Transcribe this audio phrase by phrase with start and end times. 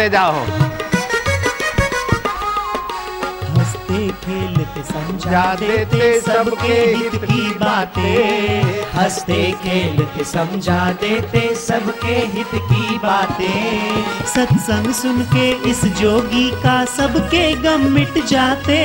[0.00, 0.44] बोलते जाओ।
[3.50, 12.98] हँसते खेलते समझा देते सबके हित की बातें। हँसते खेलते समझा देते सबके हित की
[12.98, 18.80] बातें। सत्संग सुन के इस जोगी का सबके गम मिट जाते।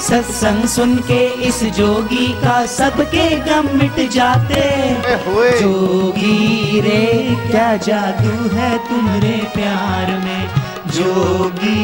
[0.00, 4.62] सत्संग सुन के इस जोगी का सबके गम मिट जाते।
[5.60, 7.06] जोगी रे
[7.50, 10.41] क्या जादू है तुम्हारे प्यार में?
[10.92, 11.78] जोगी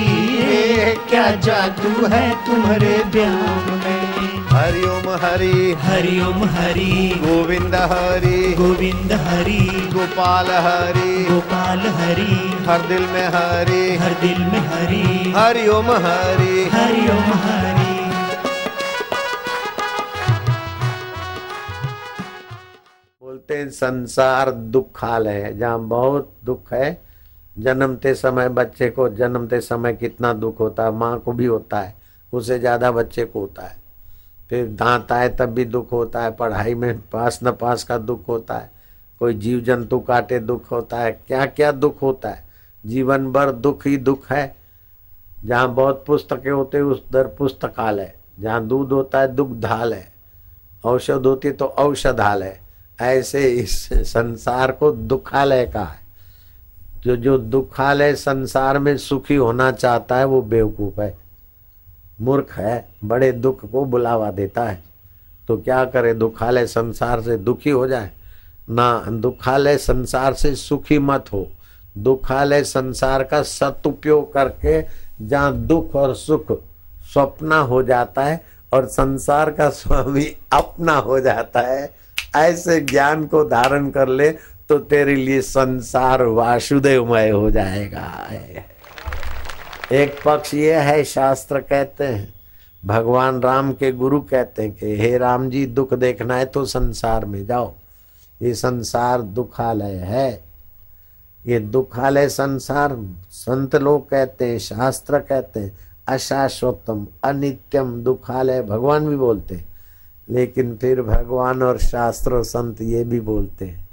[0.45, 4.29] रे क्या जादू है तुम्हारे प्यार में?
[4.49, 13.27] हरिओम हरि। हरिओम हरि। गोविंद हरि। गोविंद हरि। गोपाल हरि। गोपाल हरि। हर दिल में
[13.29, 17.89] हरि। हर दिल में हरि। हरिओम हरि। हरिओम हरि।
[23.23, 27.08] बोलते हैं संसार दुखालय है जहाँ बहुत दुख है
[27.59, 31.95] जन्मते समय बच्चे को जन्मते समय कितना दुख होता है, माँ को भी होता है,
[32.33, 33.77] उससे ज़्यादा बच्चे को होता है।
[34.51, 38.29] फिर दांत आए तब भी दुख होता है, पढ़ाई में पास न पास का दुख
[38.29, 38.71] होता है,
[39.21, 42.45] कोई जीव जंतु काटे दुख होता है क्या क्या दुख होता है?
[42.85, 44.57] जीवन भर दुख ही दुख है।
[45.39, 50.07] जहाँ बहुत पुस्तकें होते उस दर पुस्तकालय जहाँ दूध होता है दुग्धालय
[50.85, 52.59] औषध होती है तो औषधालय
[52.99, 56.01] ऐसे इस संसार को दुखालय का है।
[57.05, 61.19] जो जो दुखालय संसार में सुखी होना चाहता है, वो बेवकूफ़ है।
[62.21, 64.83] मूर्ख है, बड़े दुख को बुलावा देता है।
[65.49, 68.11] तो क्या करे, दुखालय संसार से दुखी हो जाए?
[68.71, 71.49] ना, दुखालय संसार से सुखी मत हो।
[71.99, 74.85] दुखालय संसार का सदुपयोग करके
[75.27, 76.63] जहाँ दुख और सुख
[77.13, 81.91] स्वप्न हो जाता है और संसार का स्वामी अपना हो जाता है,
[82.37, 84.31] ऐसे ज्ञान को धारण कर ले
[84.69, 88.31] तो तेरे लिए संसार वासुदेवमय हो जाएगा।
[89.93, 92.35] एक पक्ष ये है, शास्त्र कहते हैं,
[92.85, 97.25] भगवान राम के गुरु कहते हैं कि, हे राम जी, दुख देखना है तो संसार
[97.25, 97.73] में जाओ।
[98.43, 100.45] ये संसार दुखालय है।
[101.47, 105.79] ये दुखालय संसार संत लोग कहते हैं, शास्त्र कहते हैं,
[106.09, 109.69] अशाश्वतम, अनित्यम दुखालय भगवान भी बोलते हैं।
[110.31, 113.88] लेकिन फिर भगवान और शास्त्र और संत ये भी बोलते हैं।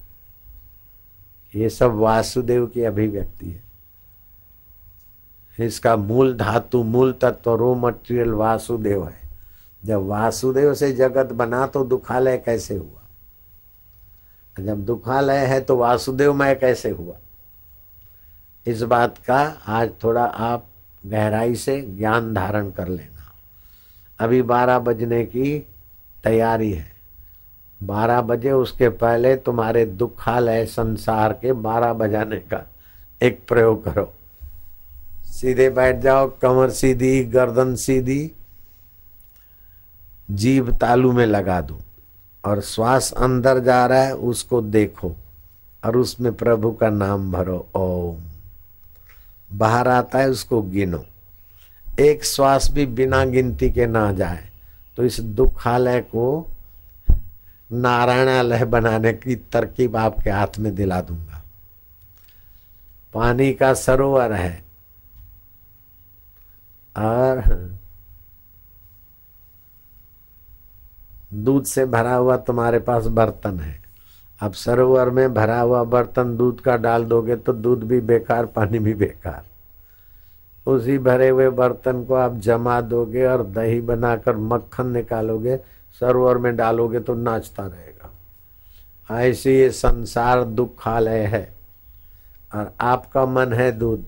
[1.55, 3.65] ये सब वासुदेव की अभिव्यक्ति है।
[5.67, 9.29] इसका मूल धातु, मूल तत्व रो मटेरियल वासुदेव है।
[9.85, 13.01] जब वासुदेव से जगत बना तो दुखालय कैसे हुआ?
[14.59, 17.15] जब दुखालय है तो वासुदेव वासुदेवमय कैसे हुआ?
[18.67, 20.65] इस बात का आज थोड़ा आप
[21.05, 23.33] गहराई से ज्ञान धारण कर लेना।
[24.19, 25.67] अभी बारह बजने की
[26.23, 26.94] तैयारी है।
[27.85, 32.67] बारह बजे उसके पहले तुम्हारे दुखालय संसार के बारह बजाने का।
[33.21, 34.13] एक प्रयोग करो।
[35.23, 38.31] सीधे बैठ जाओ, कमर सीधी, गर्दन सीधी
[40.31, 41.79] जीव तालू में लगा दो
[42.45, 45.15] और श्वास अंदर जा रहा है, उसको देखो
[45.85, 48.17] और उसमें प्रभु का नाम भरो, ओम।
[49.57, 51.03] बाहर आता है, उसको गिनो।
[51.99, 54.49] एक श्वास भी बिना गिनती के ना जाए
[54.97, 56.47] तो इस दुखालय को
[57.71, 61.41] नारायणालय बनाने की तरकीब आपके हाथ में दिला दूँगा।
[63.13, 64.63] पानी का सरोवर है।
[66.95, 67.41] और
[71.33, 73.83] दूध से भरा हुआ तुम्हारे पास बर्तन है।
[74.41, 78.79] अब सरोवर में भरा हुआ बर्तन दूध का डाल दोगे तो दूध भी बेकार, पानी
[78.79, 79.43] भी बेकार।
[80.67, 85.59] उसी भरे हुए बर्तन को आप जमा दोगे और दही बनाकर मक्खन निकालोगे
[85.99, 88.11] सरोवर में डालोगे तो नाचता रहेगा।
[89.19, 91.55] ऐसे ये संसार दुखालय है
[92.55, 94.07] और आपका मन है दूध।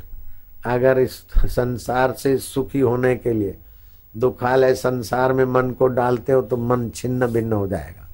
[0.65, 3.57] अगर इस संसार से सुखी होने के लिए
[4.17, 8.07] दुखालय संसार में मन को डालते हो तो मन छिन्न भिन्न हो जाएगा।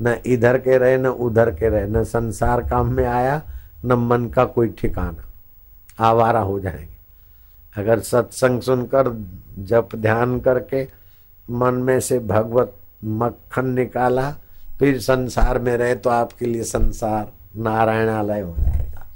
[0.00, 3.42] न इधर के रहे, न उधर के रहे। न संसार काम में आया,
[3.84, 5.24] न मन का कोई ठिकाना।
[6.00, 6.96] आवारा हो जाएँगे।
[7.76, 9.26] अगर सत्संग सुनकर
[9.58, 10.88] जप ध्यान करके
[11.50, 14.30] मन में से भगवत मक्खन निकाला,
[14.78, 19.06] फिर संसार में रहे तो आपके लिए संसार नारायणालय हो जाएगा।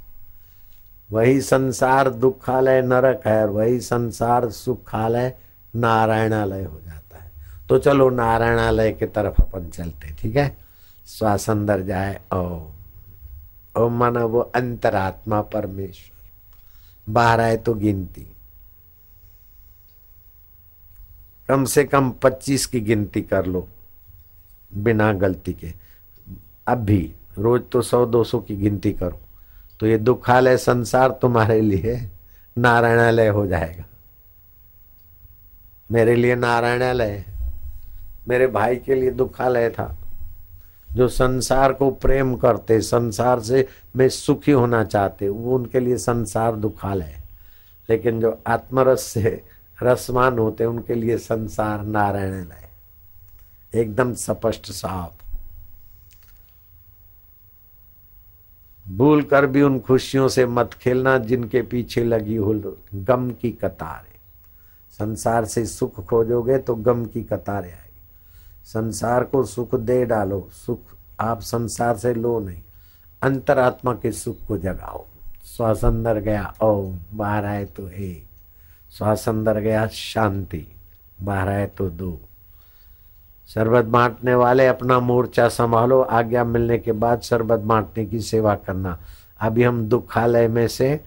[1.11, 5.37] वही संसार दुखालय नरक है वही संसार सुखालय
[5.75, 7.31] नारायणालय हो जाता है।
[7.69, 10.57] तो चलो नारायणालय की तरफ़ अपन चलते, ठीक है?
[11.07, 12.73] श्वास अंदर जाए, ओम।
[13.77, 16.17] ओम माना वो अंतरात्मा परमेश्वर।
[17.11, 18.35] बाहर आए तो गिनती।
[21.49, 23.67] कम से कम पच्चीस की गिनती कर लो।
[24.71, 25.73] बिना गलती के।
[26.67, 26.99] अब भी
[27.37, 29.19] रोज तो सौ दो सौ की गिनती करो
[29.79, 31.99] तो ये दुखालय संसार तुम्हारे लिए
[32.57, 33.85] नारायणालय हो जाएगा।
[35.89, 37.23] मेरे लिए नारायणालय
[38.27, 39.95] मेरे भाई के लिए दुखालय था।
[40.89, 46.55] जो संसार को प्रेम करते, संसार से में सुखी होना चाहते, वो उनके लिए संसार
[46.55, 47.15] दुखालय
[47.89, 49.41] लेकिन जो आत्मरस से
[49.79, 52.66] रसमान होते, उनके लिए संसार नारायणालय
[53.75, 55.17] एकदम स्पष्ट साफ़।
[58.89, 64.17] भूल कर भी उन खुशियों से मत खेलना जिनके पीछे लगी हो गम की कतारें।
[64.91, 68.01] संसार से सुख खोजोगे तो गम की कतारें आएगी।
[68.65, 70.79] संसार को सुख दे डालो, सुख
[71.19, 72.61] आप संसार से लो नहीं,
[73.21, 75.05] अंतरात्मा के सुख को जगाओ।
[75.45, 78.27] श्वास अंदर गया, ओम, बाहर आए तो एक
[78.91, 80.67] श्वास अंदर गया, शांति,
[81.21, 82.26] बाहर आए तो दो।
[83.47, 88.99] शरबत बांटने वाले अपना मोर्चा संभालो, आज्ञा मिलने के बाद शरबत बांटने की सेवा करना।
[89.39, 91.05] अभी हम दुखालय में से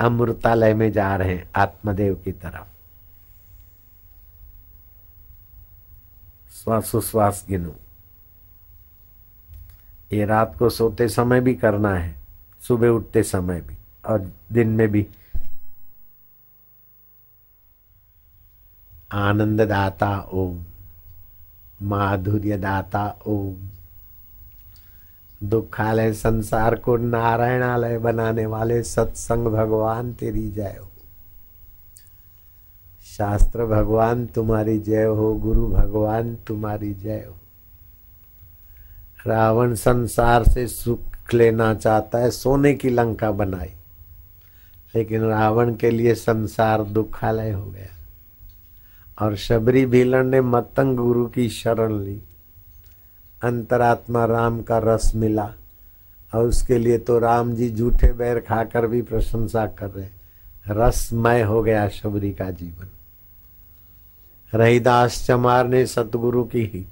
[0.00, 2.66] अमृतालय में जा रहे हैं, आत्मदेव की तरफ़।
[6.64, 7.74] श्वासोश्वास गिनो।
[10.12, 12.16] ये रात को सोते समय भी करना है,
[12.68, 15.06] सुबह उठते समय भी, और दिन में भी।
[19.12, 20.64] आनंददाता ओम।
[21.82, 23.54] माधुर्य दाता ओम।
[25.44, 30.88] दुखालय संसार को नारायणालय बनाने वाले सत्संग भगवान तेरी जय हो।
[33.04, 37.34] शास्त्र, भगवान तुम्हारी जय हो, गुरु भगवान तुम्हारी जय हो।
[39.26, 43.72] रावण संसार से सुख लेना चाहता है, सोने की लंका बनाई।
[44.94, 48.05] लेकिन रावण के लिए संसार दुखालय हो गया।
[49.18, 52.22] और शबरी भीलन ने मतंग गुरु की शरण ली।
[53.42, 55.50] अंतरात्मा राम का रस मिला
[56.32, 60.08] और उसके लिए तो राम जी झूठे बैर खाकर भी प्रशंसा कर रहे
[60.68, 62.88] रसमय हो गया शबरी का जीवन।
[64.54, 66.86] रहीदास चमार ने सतगुरु की ही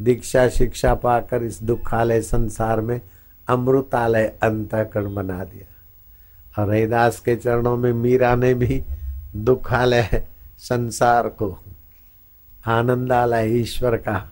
[0.00, 3.00] दीक्षा शिक्षा पाकर इस दुखालय संसार में
[3.48, 8.82] अमृतालय अंतकरण बना दिया। और रहीदास के चरणों में मीरा ने भी
[9.36, 10.26] दुखालय
[10.58, 11.58] संसार को
[12.66, 14.30] आनंदालय ईश्वर का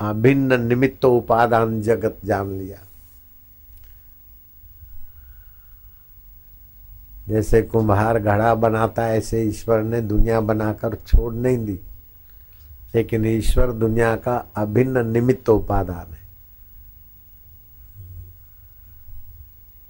[0.00, 2.78] अभिन्न निमित्त उपादान जगत जान लिया।
[7.28, 11.80] जैसे कुम्हार घड़ा बनाता है, ऐसे ईश्वर ने दुनिया बनाकर छोड़ नहीं दी।
[12.94, 16.17] लेकिन ईश्वर दुनिया का अभिन्न निमित्त उपादान है।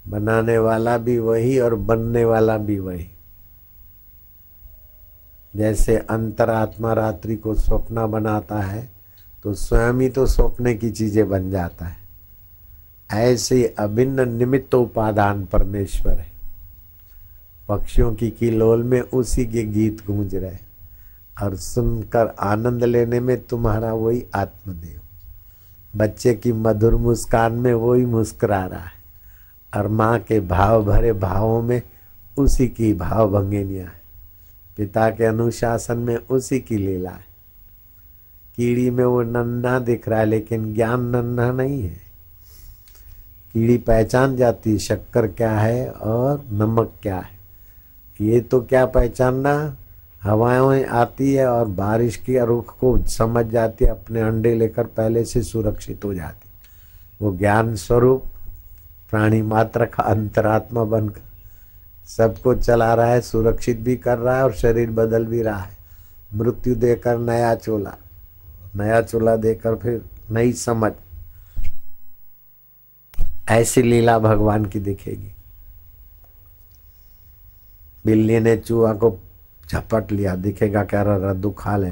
[0.08, 3.06] बनाने वाला भी वही और बनने वाला भी वही।
[5.55, 8.88] जैसे अंतरात्मा रात्रि को स्वप्न बनाता है
[9.44, 11.96] तो स्वयं ही तो स्वप्न की चीज़ें बन जाता है।
[13.10, 16.32] ऐसे अभिन्न निमित्त उपादान परमेश्वर है।
[17.69, 20.58] पक्षियों की किलोल में उसी के गीत गूंज रहे
[21.37, 25.00] और सुनकर आनंद लेने में तुम्हारा वही आत्मदेव।
[25.94, 28.97] बच्चे की मधुर मुस्कान में वही मुस्कुरा रहा है।
[29.76, 31.82] और माँ के भाव भरे भावों में
[32.38, 34.00] उसी की भाव भंगेनिया है।
[34.76, 37.27] पिता के अनुशासन में उसी की लीला है।
[38.56, 42.01] कीड़ी में वो नन्हा दिख रहा है, लेकिन ज्ञान नन्हा नहीं है।
[43.53, 47.39] कीड़ी पहचान जाती शक्कर क्या है और नमक क्या है।
[48.20, 49.77] ये तो क्या पहचानना?
[50.22, 55.25] हवाएँ आती है और बारिश की रुख को समझ जाती है, अपने अंडे लेकर पहले
[55.25, 56.48] से सुरक्षित हो जाती
[57.22, 58.25] वो ज्ञान स्वरूप
[59.10, 61.20] प्राणी मात्र का अंतरात्मा बनकर
[62.06, 65.77] सबको चला रहा है, सुरक्षित भी कर रहा है और शरीर बदल भी रहा है।
[66.34, 67.96] मृत्यु देकर नया चोला
[68.77, 70.93] नया चोला देकर फिर नई समझ।
[73.48, 75.32] ऐसी लीला भगवान की दिखेगी।
[78.06, 79.19] बिल्ली ने चूहा को
[79.70, 81.91] झपट लिया, दिखेगा क्या रहा खा ले।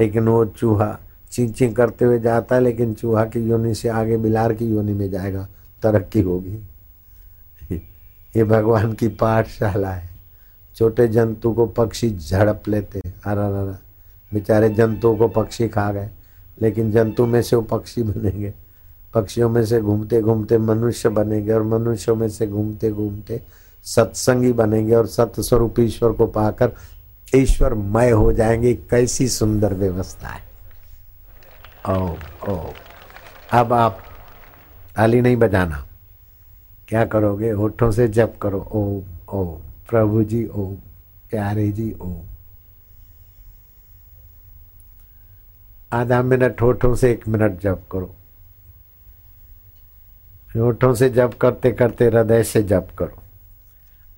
[0.00, 0.98] लेकिन वो चूहा
[1.32, 5.10] ची करते हुए जाता है, लेकिन चूहा की योनि से आगे बिलार की योनि में
[5.10, 5.48] जाएगा।
[5.82, 6.58] तरक्की होगी।
[8.36, 10.10] ये भगवान की पाठशाला है।
[10.76, 13.78] छोटे जंतु को पक्षी झड़प लेते अरा अरा
[14.34, 16.10] बेचारे जंतुओं को पक्षी खा गए।
[16.62, 18.54] लेकिन जंतु में से वो पक्षी बनेंगे।
[19.14, 23.42] पक्षियों में से घूमते घूमते मनुष्य बनेंगे और मनुष्यों में से घूमते घूमते
[23.84, 26.72] सत्संगी बनेंगे और सत्य स्वरूप ईश्वर को पाकर
[27.34, 30.40] ईश्वर मय हो जाएँगे। कैसी सुंदर व्यवस्था है।
[31.88, 32.14] ओ
[32.48, 32.72] ओ
[33.52, 33.98] अब आप
[34.96, 35.86] ताली नहीं बजाना।
[36.88, 37.50] क्या करोगे?
[37.50, 40.74] होठों से जप करो। ओम ओम। प्रभु जी, ओम।
[41.30, 42.22] प्यारे जी, ओम।
[45.92, 48.14] आधा मिनट होठों से एक मिनट जप करो।
[50.56, 53.22] होठों से जप करते करते हृदय से जप करो।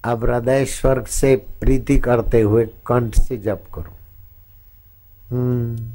[0.04, 3.92] अब हृदय स्वर्ग से प्रीति करते हुए कंठ से जप करो।
[5.28, 5.90] हम्म।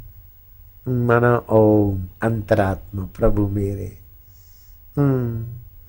[1.08, 3.99] मना ओम, अंतरात्मा, प्रभु मेरे। हम्म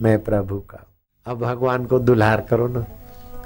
[0.02, 0.86] मैं प्रभु का।
[1.26, 2.86] अब भगवान को दुल्हार करो ना।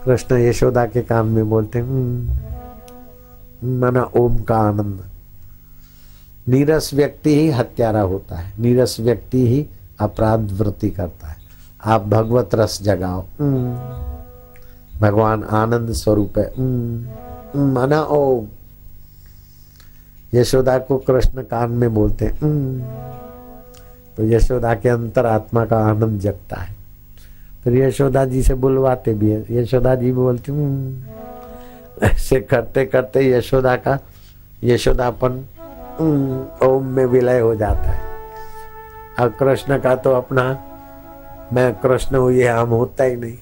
[0.04, 2.30] कृष्ण यशोदा के काम में बोलते "हम्म,
[3.80, 5.04] मना ओम का आनंद।
[6.49, 9.68] नीरस व्यक्ति ही हत्यारा होता है। नीरस व्यक्ति ही
[9.99, 11.37] अपराध वृत्ति करता है।
[11.85, 13.75] आप भगवत रस जगाओ। हम्म,
[15.00, 18.47] भगवान आनंद स्वरूप है। हम्म, मना ओम।
[20.35, 22.85] यशोदा को कृष्ण कान में बोलते हैं "हम्म",
[24.16, 26.76] तो यशोदा के अंतर आत्मा का आनंद जगता है।
[27.64, 31.02] फिर यशोदा जी से बुलवाते भी है। यशोदा जी बोलती "हम्म",
[32.02, 33.99] ऐसे करते करते यशोदा का
[34.64, 35.44] यशोदापन
[36.62, 38.04] ओम में विलय हो जाता है।
[39.21, 40.59] और कृष्ण का तो अपना
[41.52, 43.38] मैं कृष्ण हूँ ये हम होता ही नहीं।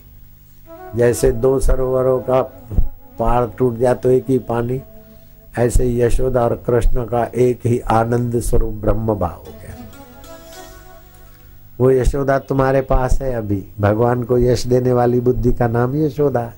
[0.97, 2.43] जैसे दो सरोवरों का
[3.19, 4.83] पार टूट जाए तो एक ही पानी
[5.59, 9.82] ऐसे यशोदा और कृष्ण का एक ही आनंद स्वरूप ब्रह्म भाव हो गया।
[11.81, 16.41] वो यशोदा तुम्हारे पास है अभी। भगवान को यश देने वाली बुद्धि का नाम यशोदा
[16.41, 16.55] है।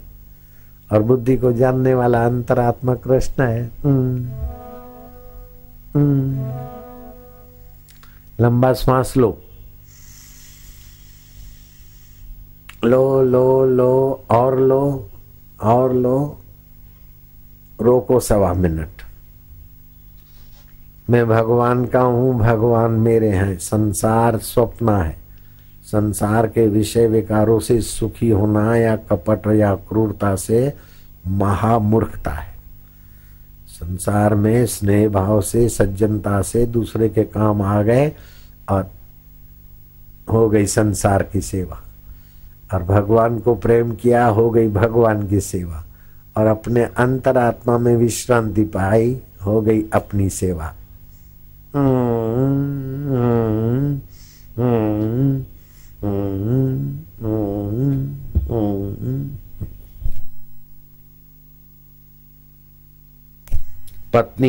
[0.92, 4.26] और बुद्धि को जानने वाला अंतरात्मा कृष्ण है। हम्म,
[5.94, 6.38] हम्म।
[8.44, 9.38] लंबा श्वास लो।
[12.84, 15.10] लो लो लो और लो
[15.62, 16.38] और लो।
[17.80, 19.03] रोको सवा मिनट।
[21.10, 25.16] मैं भगवान का हूँ, भगवान मेरे हैं। संसार स्वप्न है।
[25.82, 30.72] संसार के विषय विकारों से सुखी होना या कपट या क्रूरता से
[31.26, 32.54] महामूर्खता है।
[33.68, 38.12] संसार में स्नेह भाव से, सज्जनता से दूसरे के काम आ गए
[38.68, 38.90] और
[40.32, 41.82] हो गई संसार की सेवा।
[42.74, 45.84] और भगवान को प्रेम किया, हो गई भगवान की सेवा।
[46.36, 50.74] और अपने अंतरात्मा में विश्रांति पाई, हो गई अपनी सेवा।
[51.74, 51.82] पत्नी,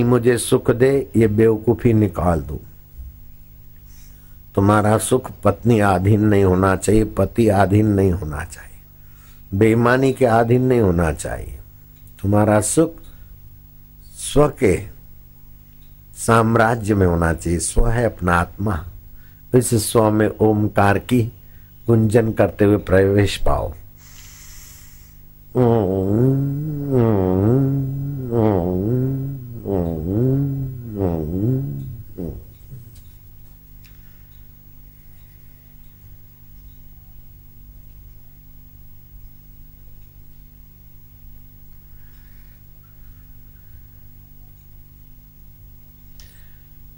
[0.04, 2.62] मुझे सुख दे, ये बेवकूफ़ी निकाल दो।
[4.56, 10.62] तुम्हारा सुख पत्नी आधीन नहीं होना चाहिए, पति आधीन नहीं होना चाहिए। बेईमानी के अधीन
[10.62, 11.60] नहीं होना चाहिए।
[12.22, 12.94] तुम्हारा सुख
[14.16, 14.95] स्व के
[16.16, 18.84] साम्राज्य में होना चाहिए स्व है अपना आत्मा
[19.56, 21.22] इस स्व में ओमकार की
[21.88, 23.74] गुंजन करते हुए प्रवेश पाओ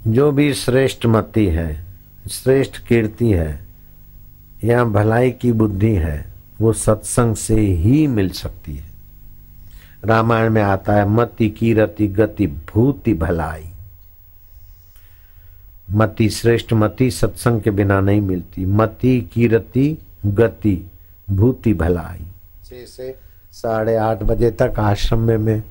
[0.08, 1.84] जो भी श्रेष्ठ मति है,
[2.30, 3.60] श्रेष्ठ कीर्ति है,
[4.64, 6.26] या भलाई की बुद्धि है,
[6.60, 8.90] वो सत्संग से ही मिल सकती है।
[10.04, 13.64] रामायण में आता है, मति कीरति गति भूति भलाई।
[15.90, 20.90] मति श्रेष्ठ मति सत्संग के बिना नहीं मिलती। मति कीरति गति
[21.30, 22.26] भूति भलाई।
[22.64, 23.16] छह से
[23.52, 25.62] साढ़े आठ बजे तक आश्रम में मैं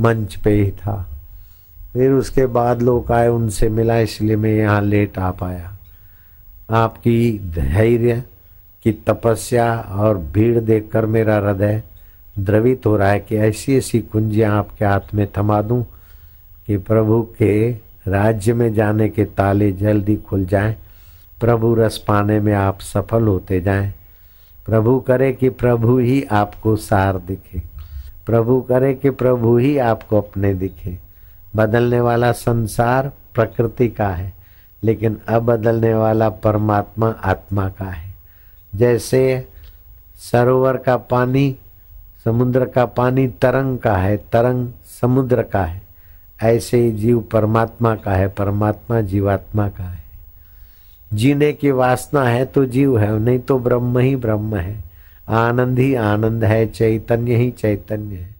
[0.00, 1.11] मंच पे ही था।
[1.92, 5.70] फिर उसके बाद लोग आए उनसे मिला, इसलिए मैं यहाँ लेट आ पाया।
[6.72, 8.22] आपकी धैर्य
[8.84, 11.82] की तपस्या और भीड़ देखकर मेरा हृदय
[12.38, 15.82] द्रवित हो रहा है कि ऐसी ऐसी कुंजियाँ आपके हाथ में थमा दूँ
[16.66, 17.70] कि प्रभु के
[18.08, 20.76] राज्य में जाने के ताले जल्दी खुल जाएँ,
[21.40, 23.92] प्रभु रस पाने में आप सफल होते जाएँ।
[24.66, 27.62] प्रभु करे कि प्रभु ही आपको सार दिखे,
[28.26, 30.98] प्रभु करे कि प्रभु ही आपको अपने दिखे।
[31.56, 34.32] बदलने वाला संसार प्रकृति का है,
[34.84, 38.14] लेकिन अबदलने वाला परमात्मा आत्मा का है।
[38.74, 39.48] जैसे
[40.32, 41.56] सरोवर का पानी
[42.24, 44.68] समुद्र का पानी तरंग का है, तरंग
[45.00, 45.82] समुद्र का है।
[46.42, 50.04] ऐसे ही जीव परमात्मा का है, परमात्मा जीवात्मा का है।
[51.14, 54.84] जीने की वासना है तो जीव है, नहीं तो ब्रह्म ही ब्रह्म है।
[55.28, 58.31] आनंद ही आनंद है, चैतन्य ही चैतन्य है।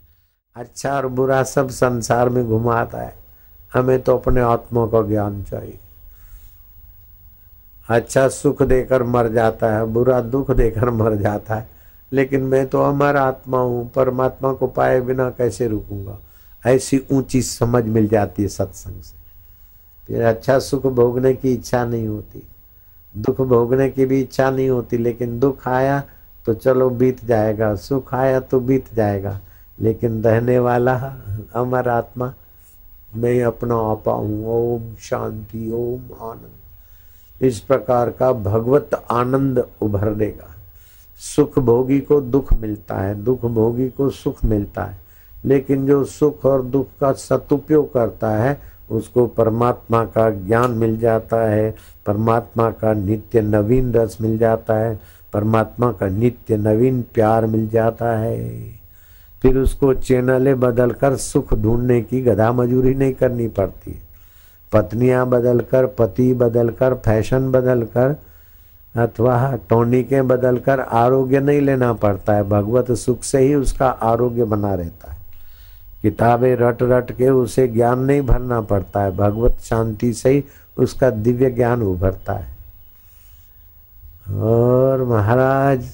[0.56, 3.14] अच्छा और बुरा सब संसार में घुमाता है।
[3.74, 5.78] हमें तो अपने आत्मा का ज्ञान चाहिए।
[7.88, 11.68] अच्छा सुख देकर मर जाता है, बुरा दुख देकर मर जाता है।
[12.12, 16.18] लेकिन मैं तो अमर आत्मा हूँ, परमात्मा को पाए बिना कैसे रुकूँगा?
[16.66, 19.16] ऐसी ऊँची समझ मिल जाती है सत्संग से।
[20.06, 22.42] फिर अच्छा सुख भोगने की इच्छा नहीं होती।
[23.16, 26.02] दुख भोगने की भी इच्छा नहीं होती, लेकिन दुख आया
[26.46, 29.40] तो चलो बीत जाएगा, सुख आया तो बीत जाएगा।
[29.80, 30.94] लेकिन रहने वाला
[31.54, 32.34] अमर आत्मा,
[33.16, 40.48] मैं अपना आपा हूँ। ओम शांति, ओम आनंद। इस प्रकार का भगवत आनंद उभरनेगा
[41.18, 44.98] सुख भोगी को दुख मिलता है, दुख भोगी को सुख मिलता है।
[45.44, 48.60] लेकिन जो सुख और दुख का सदुपयोग करता है,
[48.90, 51.74] उसको परमात्मा का ज्ञान मिल जाता है,
[52.06, 55.00] परमात्मा का नित्य नवीन रस मिल जाता है,
[55.32, 58.62] परमात्मा का नित्य नवीन प्यार मिल जाता है।
[59.42, 63.98] फिर उसको चैनले बदल कर सुख ढूँढने की गधा मजूरी नहीं करनी पड़ती।
[64.72, 68.16] पत्नियाँ बदल कर पति बदल कर फ़ैशन बदल कर
[68.96, 74.44] अथवा टोनिके बदल कर आरोग्य नहीं लेना पड़ता है। भगवत सुख से ही उसका आरोग्य
[74.44, 75.18] बना रहता है।
[76.02, 80.44] किताबें रट रट के उसे ज्ञान नहीं भरना पड़ता है। भगवत शांति से ही
[80.76, 82.56] उसका दिव्य ज्ञान उभरता है।
[84.34, 85.84] और महाराज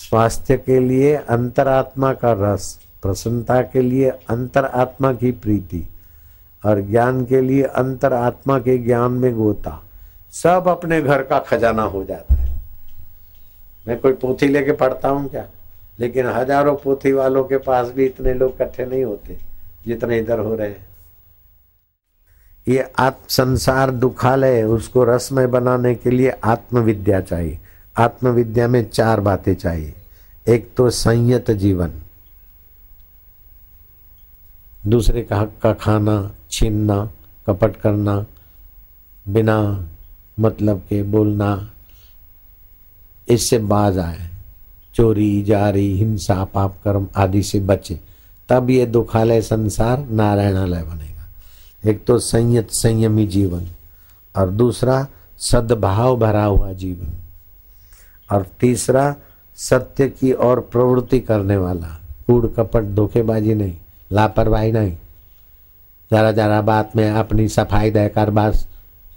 [0.00, 5.88] स्वास्थ्य के लिए, अंतरात्मा का रस, प्रसन्नता के लिए अंतरात्मा की प्रीति,
[6.66, 9.82] और ज्ञान के लिए अंतरात्मा के ज्ञान में गोता।
[10.32, 12.60] सब अपने घर का खजाना हो जाता है।
[13.88, 15.46] मैं कोई पोथी लेके पढ़ता हूँ क्या?
[16.00, 19.38] लेकिन हज़ारों पोथी वालों के पास भी इतने लोग इकट्ठे नहीं होते,
[19.86, 20.88] जितने इधर हो रहे हैं।
[22.68, 27.58] ये आत्म संसार दुखालय उसको रसमय बनाने के लिए आत्मविद्या चाहिए।
[27.98, 29.94] आत्मविद्या में चार बातें चाहिए।
[30.48, 31.92] एक तो संयत जीवन।
[34.86, 37.10] दूसरे का हक का खाना, छीनना,
[37.46, 38.26] कपट करना,
[39.28, 39.88] बिना
[40.40, 41.70] मतलब के बोलना,
[43.28, 44.30] इससे बाज आए।
[44.94, 48.00] चोरी, जारी, हिंसा, पाप, कर्म आदि से बचे।
[48.48, 51.28] तब ये दुखालय संसार नारायणालय बनेगा।
[51.90, 53.66] एक तो संयत संयमी जीवन
[54.36, 55.06] और दूसरा
[55.38, 57.29] सद्भाव भरा हुआ जीवन।
[58.30, 59.16] और तीसरा,
[59.56, 63.76] सत्य की और प्रवृत्ति करने वाला। कूड़ कपट, धोखेबाजी नहीं,
[64.12, 64.96] लापरवाही नहीं।
[66.10, 68.68] जरा जरा बात में अपनी सफ़ाई देकर बस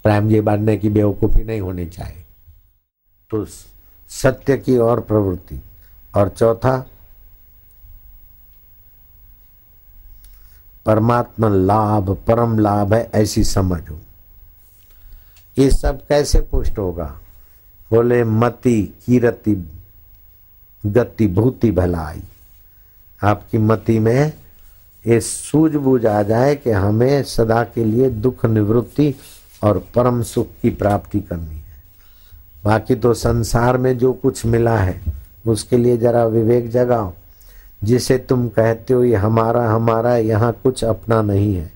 [0.03, 2.25] प्रेम जी बनने की बेवकूफ़ी नहीं होनी चाहिए।
[3.29, 3.45] तो
[4.09, 5.61] सत्य की और प्रवृत्ति।
[6.15, 6.87] और चौथा,
[10.85, 13.99] परमात्मा लाभ, परम लाभ है ऐसी समझो।
[15.57, 17.19] ये सब कैसे पुष्ट होगा?
[17.93, 19.69] बोले, मति कीरति
[20.85, 22.21] गति भूति भलाई।
[23.23, 24.33] आपकी मति में
[25.07, 29.15] ये सूझबूझ आ जाए कि हमें सदा के लिए दुख निवृत्ति
[29.63, 31.63] और परम सुख की प्राप्ति करनी है।
[32.63, 35.01] बाकी तो संसार में जो कुछ मिला है,
[35.47, 37.13] उसके लिए जरा विवेक जगाओ।
[37.83, 41.71] जिसे तुम कहते हो, ये हमारा हमारा, यहाँ कुछ अपना नहीं है।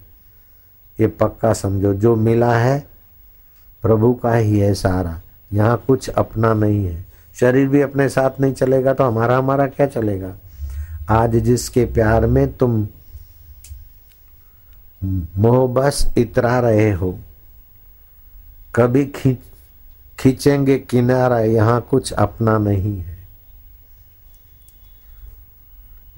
[1.00, 2.88] ये पक्का समझो, जो मिला है,
[3.82, 7.06] प्रभु का ही है सारा। यहाँ कुछ अपना नहीं है।
[7.36, 10.34] शरीर भी अपने साथ नहीं चलेगा तो हमारा हमारा क्या चलेगा?
[11.12, 12.88] आज जिसके प्यार में तुम
[15.38, 17.18] मोह बस इतरा रहे हो,
[18.76, 19.38] कभी खींच
[20.20, 23.18] खींचेंगे किनारा, यहाँ कुछ अपना नहीं है।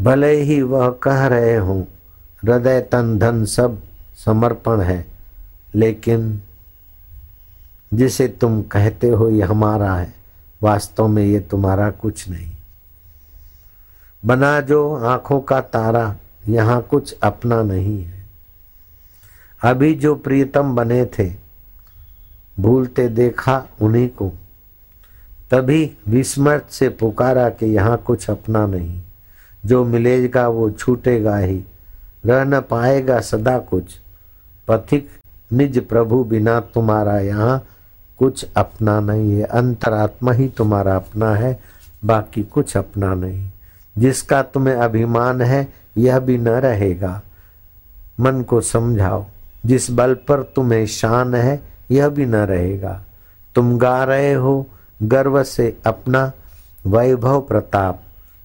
[0.02, 1.80] भले ही वह कह रहे हो,
[2.44, 3.82] हृदय तन धन सब
[4.18, 5.06] समर्पण है,
[5.76, 6.42] लेकिन
[7.94, 10.14] जिसे तुम कहते हो ये हमारा है,
[10.64, 12.52] वास्तव में ये तुम्हारा कुछ नहीं।
[14.26, 16.16] बना जो आँखों का तारा,
[16.48, 18.26] यहाँ कुछ अपना नहीं है।
[19.64, 21.34] अभी जो प्रियतम बने थे,
[22.60, 24.32] भूलते देखा उन्हीं को।
[25.52, 29.02] तभी विस्मृत से पुकारा कि यहाँ कुछ अपना नहीं।
[29.66, 31.64] जो मिलेगा वो छूटेगा ही,
[32.26, 34.00] रह न पाएगा सदा कुछ।
[34.68, 35.10] पथिक
[35.54, 37.68] निज प्रभु बिना तुम्हारा यहाँ
[38.20, 41.60] कुछ अपना नहीं है। अंतरात्मा ही तुम्हारा अपना है,
[42.06, 43.52] बाकी कुछ अपना नहीं।
[43.98, 47.22] जिसका तुम्हें अभिमान है, यह भी न रहेगा।
[48.20, 49.26] मन को समझाओ,
[49.66, 53.04] जिस बल पर तुम्हें शान है, यह भी न रहेगा।
[53.56, 54.68] तुम गा रहे हो,
[55.04, 56.32] गर्व से अपना
[56.88, 58.04] वैभव प्रताप,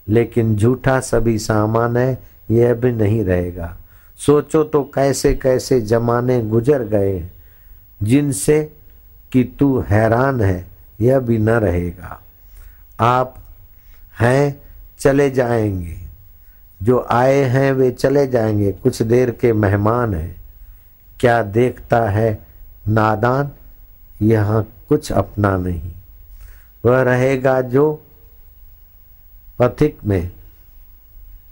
[0.09, 3.77] लेकिन झूठा सभी सामान है, यह भी नहीं रहेगा।
[4.19, 7.31] सोचो तो कैसे कैसे जमाने गुजर गए
[8.03, 8.73] जिनसे
[9.35, 10.67] कि तू हैरान है,
[11.01, 12.23] यह भी न रहेगा।
[13.01, 13.39] आप
[14.21, 14.63] हैं,
[14.99, 15.97] चले जाएँगे।
[16.83, 20.37] जो आए हैं, वे चले जाएँगे। कुछ देर के मेहमान हैं।
[21.21, 22.47] क्या देखता है
[22.89, 23.51] नादान?
[24.23, 25.93] यहाँ कुछ अपना नहीं।
[26.85, 28.03] वह रहेगा जो
[29.59, 30.31] पथिक में।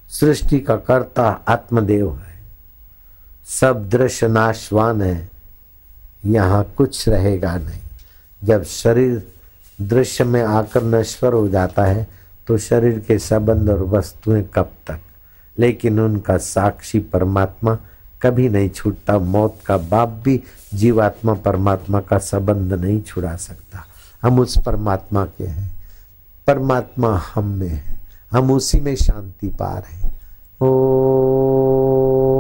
[0.09, 2.43] सृष्टि का कर्ता आत्मदेव है।
[3.45, 5.32] सब दृश्य नाशवान है।
[6.27, 7.81] यहाँ कुछ रहेगा नहीं।
[8.45, 9.27] जब शरीर
[9.83, 12.07] दृश्य में आकर नश्वर हो जाता है
[12.47, 14.99] तो शरीर के संबंध और वस्तुएँ कब तक?
[15.59, 17.79] लेकिन उनका साक्षी परमात्मा
[18.23, 20.43] कभी नहीं छूटता। मौत का बाप भी
[20.75, 23.87] जीवात्मा परमात्मा का संबंध नहीं छुड़ा सकता।
[24.23, 25.73] हम उस परमात्मा के हैं।
[26.47, 28.01] परमात्मा हम में है।
[28.33, 30.21] हम उसी में शांति पा रहे हैं।
[30.63, 32.32] ओ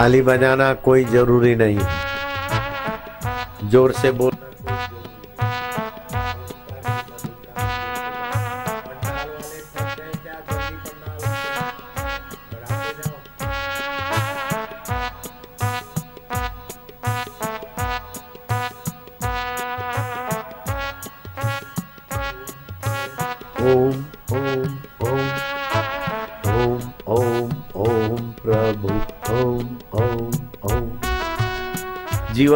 [0.00, 1.80] ताली बजाना कोई ज़रूरी नहीं।
[3.70, 4.49] ज़ोर से बोलना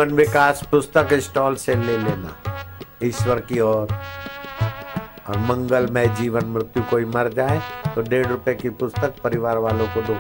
[0.04, 2.32] जीवन विकास पुस्तक स्टॉल से ले लेना।
[3.02, 3.92] ईश्वर की ओर।
[5.28, 7.60] और मंगलमय जीवन मृत्यु कोई मर जाए
[7.94, 10.16] तो डेढ़ रुपए की पुस्तक परिवार वालों को दो।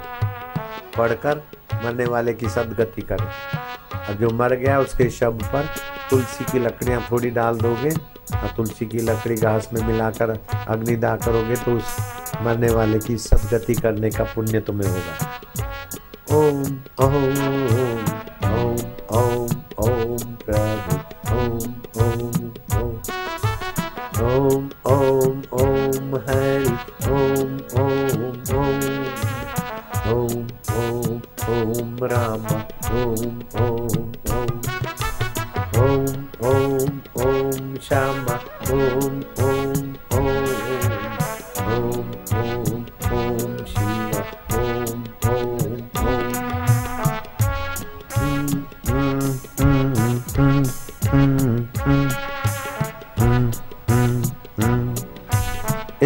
[0.96, 1.42] पढ़कर
[1.74, 3.26] मरने वाले की सदगति करे।
[3.98, 5.68] और जो मर गया, उसके शव पर
[6.10, 7.90] तुलसी की लकड़ियाँ थोड़ी डाल दोगे,
[8.36, 11.96] और तुलसी की लकड़ी घास में मिलाकर अग्निदाह करोगे तो उस
[12.40, 16.62] मरने वाले की सदगति करने का पुण्य तुम्हें होगा। ओम
[17.00, 18.13] ओम।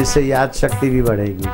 [0.08, 1.48] इससे याद शक्ति भी बढ़ेगी।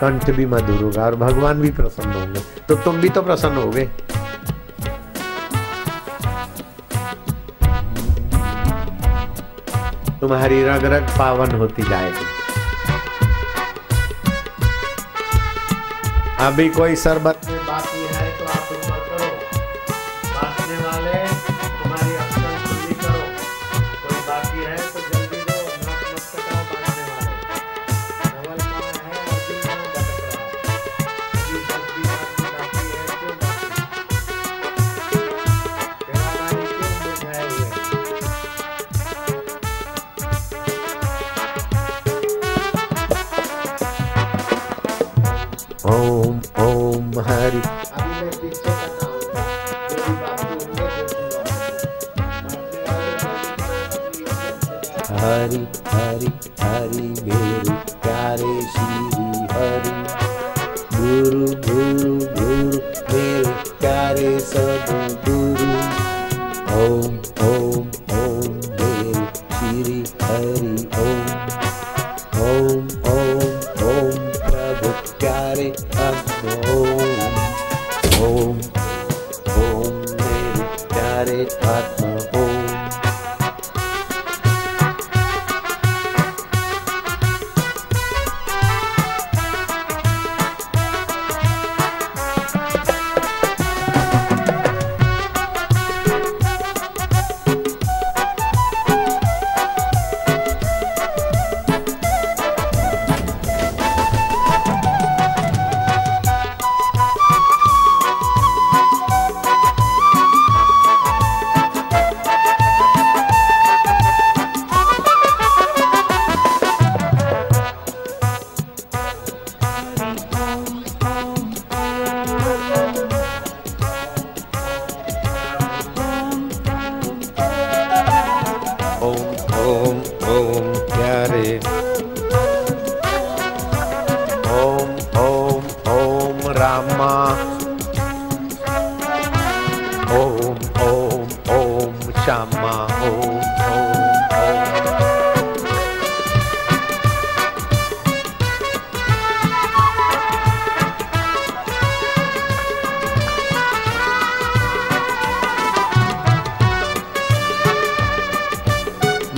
[0.00, 3.84] कंठ भी मधुर होगा और भगवान भी प्रसन्न होंगे। तो तुम भी तो प्रसन्न होगे।
[10.20, 12.26] तुम्हारी रग रग पावन होती जाएगी।
[16.40, 18.09] अभी कोई शरबत में है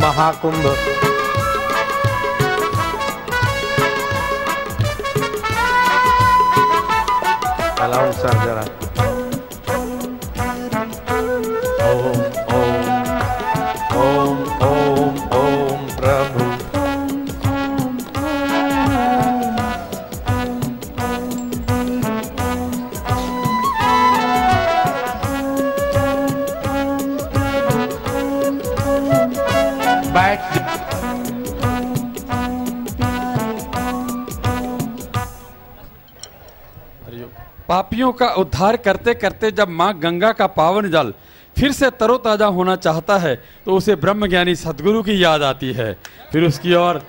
[0.03, 0.65] महाकुंभ।
[7.81, 8.65] अलाउंड सर जरा।
[38.13, 41.13] पापियों का उद्धार करते करते जब माँ गंगा का पावन जल
[41.57, 45.93] फिर से तरोताजा होना चाहता है तो उसे ब्रह्मज्ञानी सदगुरु की याद आती है।
[46.33, 47.03] फिर उसकी ओर,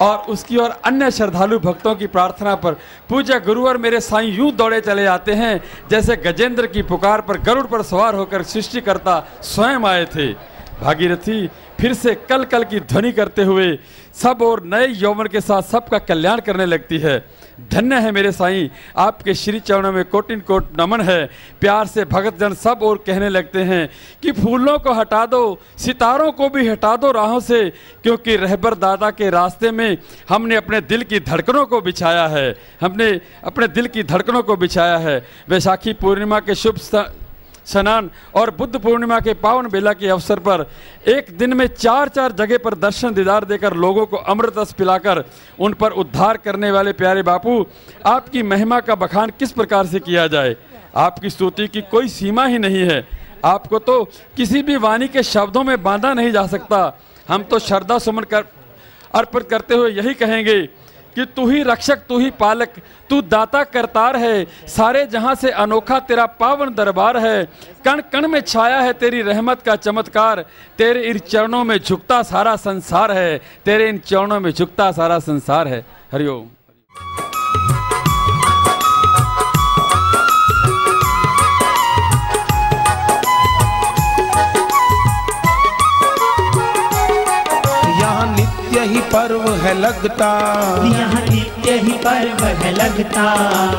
[0.00, 2.72] और उसकी ओर अन्य श्रद्धालु भक्तों की प्रार्थना पर,
[3.08, 5.60] पूज्य गुरुवर मेरे साईं यूँ दौड़े चले आते हैं,
[5.90, 10.32] जैसे गजेंद्र की पुकार पर गरुड़ पर सवार होकर सृष्टिकर्ता स्वयं आए थे।
[10.80, 11.46] भागीरथी,
[11.80, 13.68] फिर से कल कल की ध्वनि करते हुए,
[14.14, 17.18] सब और नए यौवन के साथ सबका कल्याण करने लगती है।
[17.68, 21.24] धन्य है मेरे साईं, आपके श्री चरणों में कोटिन कोट नमन है।
[21.60, 23.88] प्यार से भगत जन सब और कहने लगते हैं
[24.22, 27.70] कि फूलों को हटा दो, सितारों को भी हटा दो राहों से,
[28.02, 33.10] क्योंकि रहबर दादा के रास्ते में हमने अपने दिल की धड़कनों को बिछाया है। हमने
[33.44, 35.18] अपने दिल की धड़कनों को बिछाया है।
[35.48, 36.76] वैशाखी पूर्णिमा के शुभ
[37.70, 40.66] स्नान और बुद्ध पूर्णिमा के पावन बेला के अवसर पर
[41.08, 45.24] एक दिन में चार चार जगह पर दर्शन दीदार देकर लोगों को अमृत रस पिलाकर
[45.58, 47.66] उन पर उद्धार करने वाले प्यारे बापू,
[48.06, 50.56] आपकी महिमा का बखान किस प्रकार से किया जाए?
[50.96, 53.06] आपकी स्तुति की कोई सीमा ही नहीं है।
[53.44, 54.04] आपको तो
[54.36, 58.44] किसी भी वाणी के शब्दों में बांधा नहीं जा सकता। हम तो श्रद्धा सुमन कर
[59.14, 60.58] अर्पित करते हुए यही कहेंगे
[61.14, 62.68] कि तू ही रक्षक, तू ही पालक,
[63.10, 67.44] तू दाता करतार है। सारे जहाँ से अनोखा तेरा पावन दरबार है।
[67.84, 70.44] कण कण में छाया है तेरी रहमत का चमत्कार।
[70.78, 75.68] तेरे इन चरणों में झुकता सारा संसार है। तेरे इन चरणों में झुकता सारा संसार
[75.68, 76.46] है। हरिओम
[89.12, 90.28] पर्व है लगता।
[90.86, 93.24] यहाँ नित्य ही पर्व है लगता।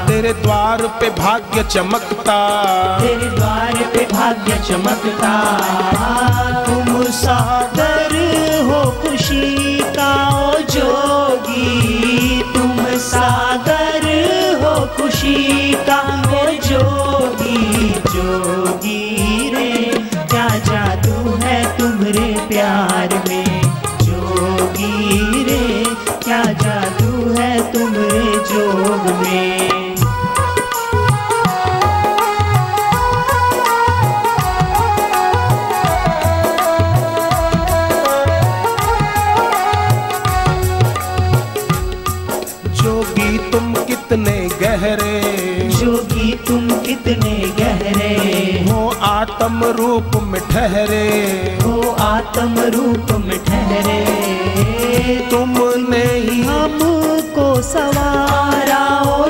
[0.07, 2.37] तेरे द्वार पे भाग्य चमकता।
[2.99, 5.33] तेरे द्वार पे भाग्य चमकता।
[6.65, 8.15] तुम सागर
[8.67, 14.07] हो खुशी का ओ जोगी तुम सागर
[14.63, 17.20] हो खुशी का ओ जोगी
[44.11, 45.21] कितने गहरे।
[45.69, 51.07] जोगी तुम कितने गहरे। हो आत्म रूप में ठहरे।
[51.63, 54.01] हो आत्म रूप में ठहरे।
[55.31, 58.80] तुमने ही हमको सवारा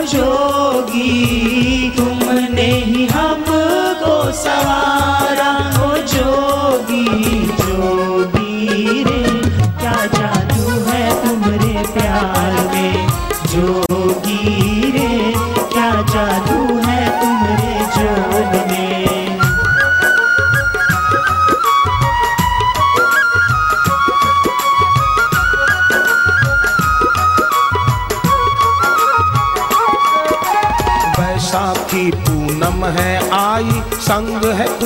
[0.05, 7.05] जोगी, तुमने ही हमको सवारा। हो जोगी
[7.61, 9.23] जोगी रे,
[9.79, 13.07] क्या जादू है तुम्हारे प्यार में?
[13.45, 15.33] जोगी रे,
[15.73, 16.50] क्या जादू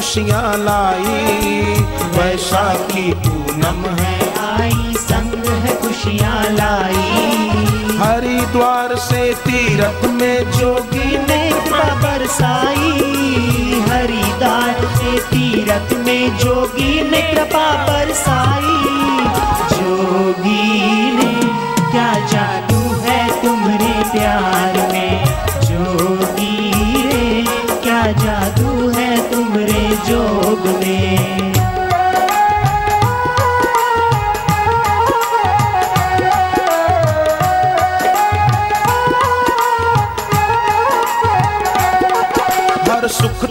[0.06, 1.64] खुशियाँ लाई।
[2.18, 4.18] वैशाखी पूनम है।
[4.54, 7.48] आई संग है खुशियाँ लाई।
[7.98, 11.52] हरिद्वार से तीरथ में जोगी ने
[12.04, 12.92] बरसाई।
[13.90, 18.78] हरिद्वार से तीरथ में जोगी ने कृपा बरसाई।
[19.78, 20.95] जोगी
[30.64, 31.35] जोग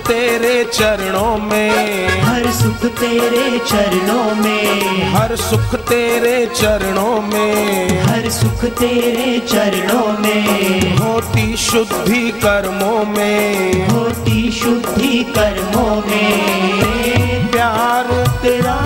[0.04, 8.64] तेरे चरणों में। हर सुख तेरे चरणों में। हर सुख तेरे चरणों में। हर सुख
[8.64, 18.83] तेरे चरणों में। होती शुद्धि कर्मों में। होती शुद्धि कर्मों में। प्यार तेरा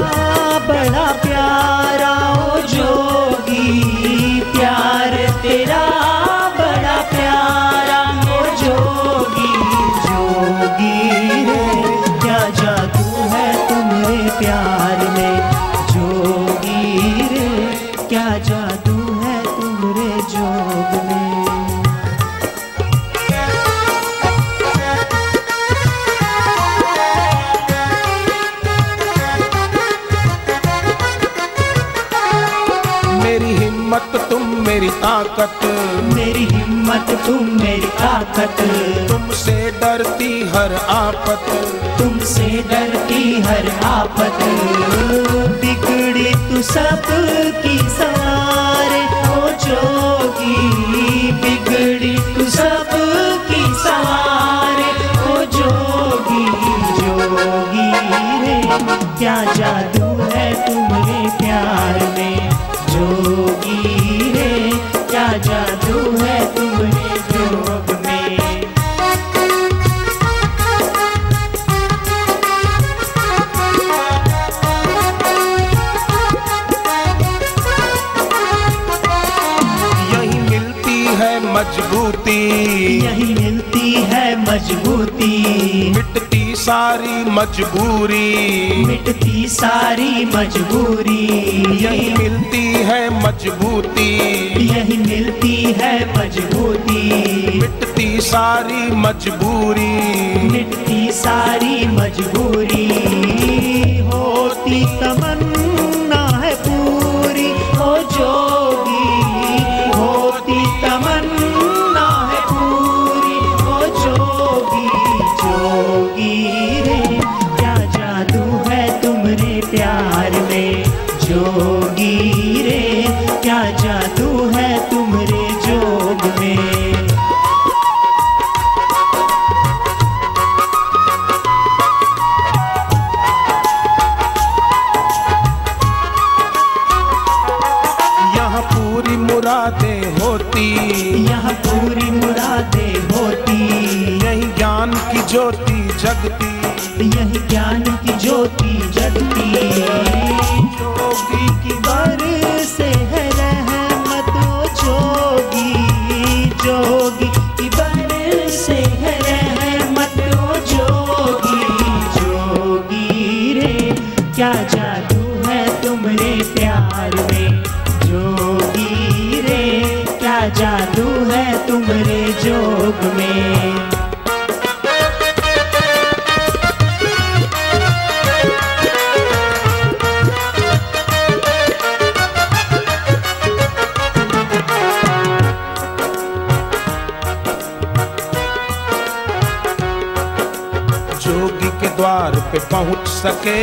[34.88, 35.64] मेरी ताकत।
[36.14, 38.60] मेरी हिम्मत तुम मेरी ताकत।
[39.08, 41.50] तुमसे डरती हर आफत
[41.98, 44.40] तुमसे डरती हर आफत
[45.60, 47.04] बिगड़ी तू सब
[47.64, 52.96] की सवारे ओ जोगी बिगड़ी तू सब
[53.50, 54.90] की सवारे
[55.28, 56.44] ओ जोगी
[57.00, 57.90] जोगी
[58.42, 58.60] रे।
[59.18, 62.47] क्या जादू है तुम्हारे प्यार में?
[62.92, 64.50] जोगी रे
[65.10, 67.87] क्या जादू है तुमने जोग
[86.68, 91.26] सारी मजबूरी। मिटती सारी मजबूरी।
[91.84, 94.16] यही मिलती है मजबूती।
[94.66, 97.02] यही मिलती है मजबूती।
[97.60, 99.94] मिटती सारी मजबूरी।
[100.48, 103.37] मिटती सारी मजबूरी।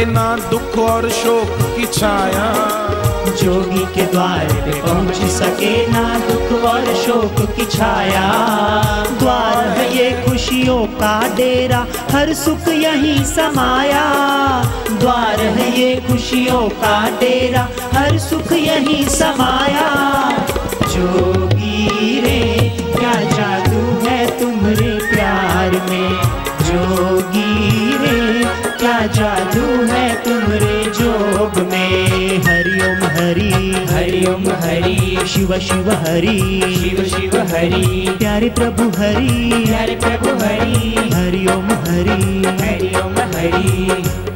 [0.06, 2.48] ना दुख और शोक की छाया।
[3.42, 8.24] जोगी के द्वार पे पहुँच सके ना दुख और शोक की छाया।
[9.20, 14.06] द्वार है ये खुशियों का डेरा, हर सुख यही समाया।
[15.00, 19.90] द्वार है ये खुशियों का डेरा, हर सुख यही समाया।
[20.88, 22.55] जोगी रे
[29.08, 32.06] जादू है तुम्हारे जोग में।
[32.38, 40.46] हरिओम हरि। हरिओम हरि। शिव शिव हरि। शिव शिव हरि। प्यारे प्रभु हरि। प्यारे प्रभु
[40.46, 44.35] हरि। हरिओम हरि। हरिओम हरि।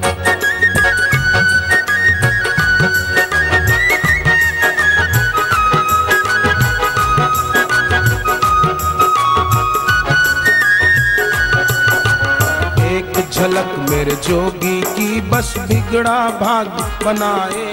[14.10, 16.68] मेरे जोगी की बस बिगड़ा भाग
[17.06, 17.66] बनाए।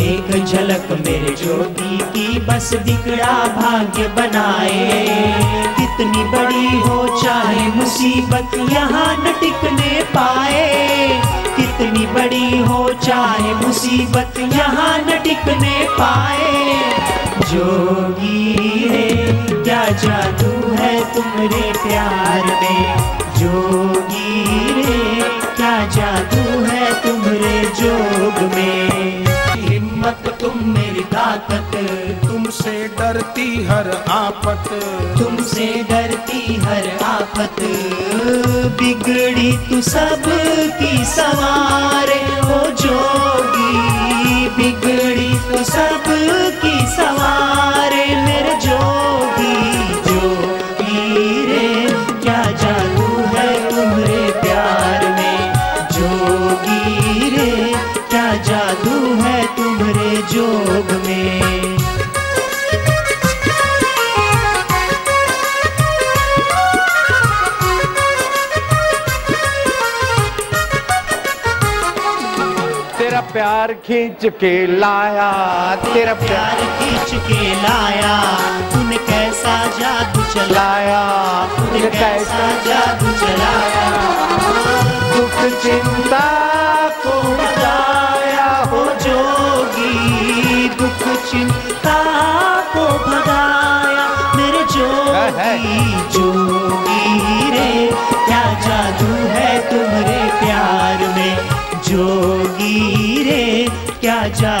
[0.00, 5.02] एक झलक मेरे जोगी की बस बिगड़ा भाग्य बनाए।
[5.78, 11.08] कितनी बड़ी हो चाहे मुसीबत यहाँ न टिकने पाए।
[11.56, 16.74] कितनी बड़ी हो चाहे मुसीबत यहाँ न टिकने पाए।
[17.52, 19.08] जोगी रे
[19.64, 22.84] क्या जादू है तुम्हारे प्यार में?
[23.38, 24.83] जोगी रे
[25.90, 29.24] जादू है तुम्हारे जोग में।
[29.68, 31.76] हिम्मत तुम मेरी ताकत
[32.26, 34.68] तुमसे डरती हर आफत।
[35.18, 37.60] तुमसे डरती हर आफत।
[38.80, 40.24] बिगड़ी तू सब
[40.80, 42.12] की सवार
[42.44, 46.04] हो जोगी। बिगड़ी तू सब
[46.64, 47.73] की सवारे।
[73.64, 75.28] प्यार खींच के लाया
[75.84, 78.16] तेरा प्यार खींच के लाया।
[78.72, 81.00] तूने कैसा जादू चलाया?
[81.56, 83.86] तूने कैसा जादू चलाया?
[85.16, 86.26] दुख चिंता
[87.06, 87.14] को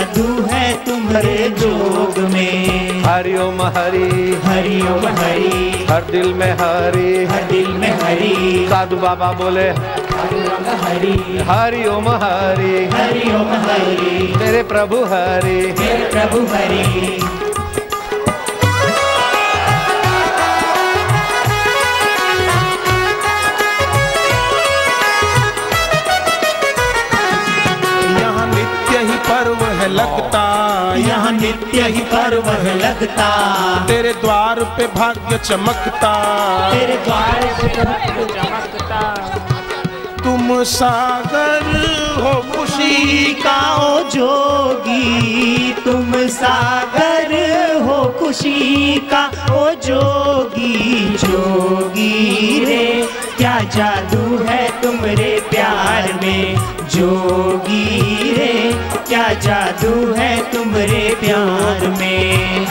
[0.04, 4.08] जादू है तुम्हारे जोग में। हरिओम हरि।
[4.44, 9.68] हरि ओम हरि। हर दिल में हरि। हर दिल में हरि। साधु बाबा बोले
[10.84, 11.14] हरि।
[11.50, 17.43] हरि ओम हरि। हरि ओम हरि। तेरे प्रभु हरि। मेरे प्रभु हरि।
[31.74, 32.48] यहाँ पर्व
[32.84, 33.28] लगता।
[33.86, 36.12] तेरे द्वार पे भाग्य चमकता।
[36.72, 39.00] तेरे द्वार पे भाग्य चमकता।
[40.24, 41.66] तुम सागर
[42.16, 47.32] हो खुशी का ओ जोगी तुम सागर
[47.82, 52.86] हो खुशी का ओ जोगी जोगी रे
[53.36, 56.56] क्या जादू है तुम्हारे प्यार में?
[56.94, 58.54] जोगी रे
[59.08, 62.66] क्या जादू है तुम्हारे प्यार में?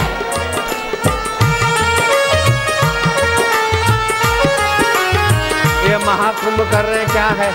[5.88, 7.50] ये महाकुंभ कर रहे क्या है?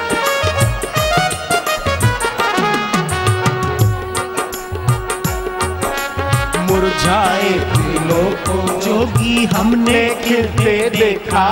[6.78, 11.46] मुरझाए दिलों को जोगी हमने खिलते देखा।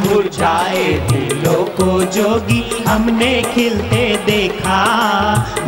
[0.00, 4.76] मुरझाए दिलों को जोगी हमने खिलते देखा।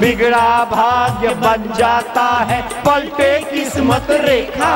[0.01, 4.75] बिगड़ा भाग्य बन जाता है पलटे किस्मत रेखा।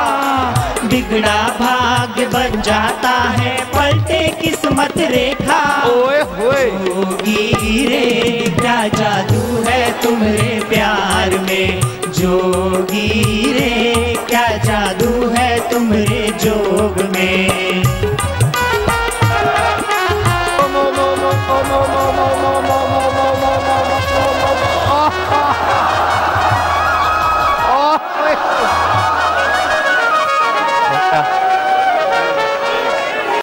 [0.85, 10.03] बिगड़ा भाग्य बन जाता है पलटे किस्मत रेखा। ओए होए। जोगी रे क्या जादू है
[10.03, 12.00] तुम्हारे प्यार में?
[12.21, 18.10] जोगी रे क्या जादू है तुम्हारे जोग में?